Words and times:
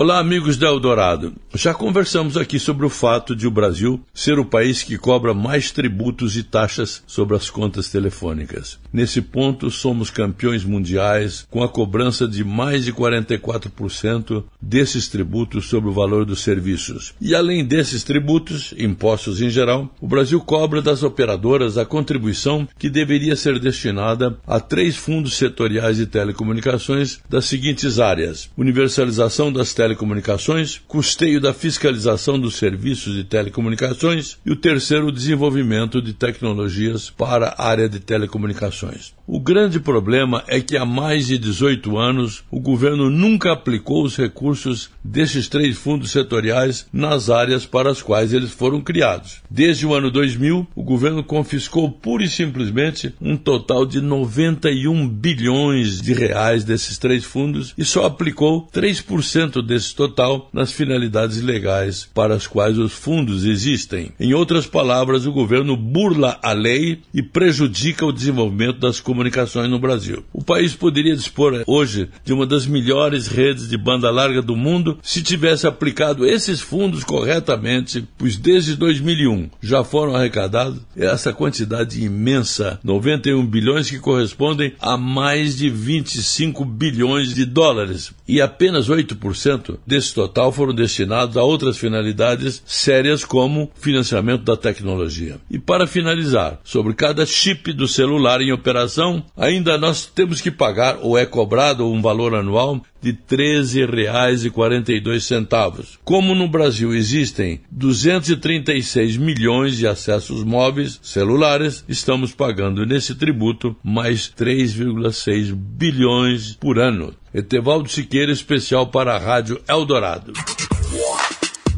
Olá, 0.00 0.20
amigos 0.20 0.56
da 0.56 0.68
Eldorado. 0.68 1.34
Já 1.52 1.74
conversamos 1.74 2.36
aqui 2.36 2.60
sobre 2.60 2.86
o 2.86 2.88
fato 2.88 3.34
de 3.34 3.48
o 3.48 3.50
Brasil 3.50 4.00
ser 4.14 4.38
o 4.38 4.44
país 4.44 4.80
que 4.80 4.96
cobra 4.96 5.34
mais 5.34 5.72
tributos 5.72 6.36
e 6.36 6.44
taxas 6.44 7.02
sobre 7.04 7.34
as 7.34 7.50
contas 7.50 7.88
telefônicas. 7.90 8.78
Nesse 8.92 9.20
ponto, 9.20 9.72
somos 9.72 10.08
campeões 10.08 10.62
mundiais, 10.62 11.44
com 11.50 11.64
a 11.64 11.68
cobrança 11.68 12.28
de 12.28 12.44
mais 12.44 12.84
de 12.84 12.92
44% 12.92 14.44
desses 14.62 15.08
tributos 15.08 15.68
sobre 15.68 15.90
o 15.90 15.92
valor 15.92 16.24
dos 16.24 16.42
serviços. 16.42 17.12
E 17.20 17.34
além 17.34 17.64
desses 17.64 18.04
tributos, 18.04 18.72
impostos 18.78 19.42
em 19.42 19.50
geral, 19.50 19.92
o 20.00 20.06
Brasil 20.06 20.40
cobra 20.40 20.80
das 20.80 21.02
operadoras 21.02 21.76
a 21.76 21.84
contribuição 21.84 22.68
que 22.78 22.88
deveria 22.88 23.34
ser 23.34 23.58
destinada 23.58 24.38
a 24.46 24.60
três 24.60 24.96
fundos 24.96 25.34
setoriais 25.34 25.96
de 25.96 26.06
telecomunicações 26.06 27.18
das 27.28 27.46
seguintes 27.46 27.98
áreas: 27.98 28.48
universalização 28.56 29.52
das 29.52 29.74
telecomunicações 29.74 29.87
telecomunicações, 29.88 30.80
custeio 30.86 31.40
da 31.40 31.54
fiscalização 31.54 32.38
dos 32.38 32.56
serviços 32.56 33.14
de 33.14 33.24
telecomunicações 33.24 34.36
e 34.44 34.50
o 34.50 34.56
terceiro, 34.56 35.06
o 35.06 35.12
desenvolvimento 35.12 36.02
de 36.02 36.12
tecnologias 36.12 37.08
para 37.08 37.54
a 37.56 37.66
área 37.66 37.88
de 37.88 37.98
telecomunicações. 37.98 39.14
O 39.26 39.40
grande 39.40 39.78
problema 39.78 40.42
é 40.46 40.60
que 40.60 40.76
há 40.76 40.86
mais 40.86 41.26
de 41.26 41.38
18 41.38 41.98
anos 41.98 42.42
o 42.50 42.58
governo 42.58 43.10
nunca 43.10 43.52
aplicou 43.52 44.02
os 44.02 44.16
recursos 44.16 44.90
desses 45.04 45.48
três 45.48 45.76
fundos 45.76 46.10
setoriais 46.10 46.86
nas 46.92 47.28
áreas 47.28 47.66
para 47.66 47.90
as 47.90 48.00
quais 48.00 48.32
eles 48.32 48.50
foram 48.50 48.80
criados. 48.80 49.42
Desde 49.50 49.86
o 49.86 49.94
ano 49.94 50.10
2000, 50.10 50.66
o 50.74 50.82
governo 50.82 51.22
confiscou 51.22 51.90
pura 51.90 52.24
e 52.24 52.28
simplesmente 52.28 53.14
um 53.20 53.36
total 53.36 53.84
de 53.84 54.00
91 54.00 55.08
bilhões 55.08 56.00
de 56.00 56.14
reais 56.14 56.64
desses 56.64 56.96
três 56.96 57.24
fundos 57.24 57.74
e 57.76 57.84
só 57.84 58.06
aplicou 58.06 58.66
3% 58.72 59.62
desse 59.78 59.94
total 59.94 60.50
nas 60.52 60.72
finalidades 60.72 61.40
legais 61.40 62.08
para 62.12 62.34
as 62.34 62.46
quais 62.46 62.76
os 62.76 62.92
fundos 62.92 63.44
existem. 63.44 64.10
Em 64.18 64.34
outras 64.34 64.66
palavras, 64.66 65.24
o 65.24 65.32
governo 65.32 65.76
burla 65.76 66.38
a 66.42 66.52
lei 66.52 67.00
e 67.14 67.22
prejudica 67.22 68.04
o 68.04 68.12
desenvolvimento 68.12 68.80
das 68.80 69.00
comunicações 69.00 69.70
no 69.70 69.78
Brasil. 69.78 70.24
O 70.32 70.42
país 70.42 70.74
poderia 70.74 71.14
dispor 71.14 71.62
hoje 71.66 72.08
de 72.24 72.32
uma 72.32 72.44
das 72.44 72.66
melhores 72.66 73.28
redes 73.28 73.68
de 73.68 73.78
banda 73.78 74.10
larga 74.10 74.42
do 74.42 74.56
mundo 74.56 74.98
se 75.00 75.22
tivesse 75.22 75.66
aplicado 75.66 76.26
esses 76.26 76.60
fundos 76.60 77.04
corretamente, 77.04 78.04
pois 78.18 78.36
desde 78.36 78.74
2001 78.74 79.50
já 79.62 79.84
foram 79.84 80.16
arrecadados 80.16 80.80
essa 80.96 81.32
quantidade 81.32 82.02
imensa, 82.02 82.80
91 82.82 83.46
bilhões 83.46 83.88
que 83.88 83.98
correspondem 83.98 84.72
a 84.80 84.96
mais 84.96 85.56
de 85.56 85.70
25 85.70 86.64
bilhões 86.64 87.32
de 87.34 87.44
dólares. 87.44 88.12
E 88.26 88.40
apenas 88.40 88.88
8% 88.88 89.67
desse 89.86 90.14
total 90.14 90.52
foram 90.52 90.74
destinados 90.74 91.36
a 91.36 91.42
outras 91.42 91.76
finalidades 91.76 92.62
sérias 92.64 93.24
como 93.24 93.70
financiamento 93.74 94.42
da 94.42 94.56
tecnologia. 94.56 95.38
E 95.50 95.58
para 95.58 95.86
finalizar, 95.86 96.60
sobre 96.64 96.94
cada 96.94 97.26
chip 97.26 97.72
do 97.72 97.88
celular 97.88 98.40
em 98.40 98.52
operação 98.52 99.24
ainda 99.36 99.76
nós 99.76 100.06
temos 100.06 100.40
que 100.40 100.50
pagar, 100.50 100.98
ou 101.02 101.18
é 101.18 101.26
cobrado 101.26 101.86
um 101.86 102.00
valor 102.00 102.34
anual 102.34 102.80
de 103.00 103.10
R$ 103.10 103.18
13,42. 103.30 105.98
Como 106.04 106.34
no 106.34 106.48
Brasil 106.48 106.92
existem 106.94 107.60
236 107.70 109.16
milhões 109.16 109.76
de 109.76 109.86
acessos 109.86 110.42
móveis 110.44 110.98
celulares, 111.02 111.84
estamos 111.88 112.32
pagando 112.32 112.84
nesse 112.84 113.14
tributo 113.14 113.76
mais 113.82 114.28
3,6 114.28 115.54
bilhões 115.54 116.54
por 116.54 116.78
ano. 116.78 117.14
Etevaldo 117.32 117.88
Siqueira, 117.88 118.32
especial 118.32 118.88
para 118.88 119.14
a 119.14 119.18
Rádio 119.18 119.60
Eldorado. 119.68 120.32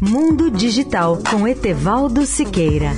Mundo 0.00 0.50
Digital 0.50 1.22
com 1.30 1.46
Etevaldo 1.46 2.26
Siqueira. 2.26 2.90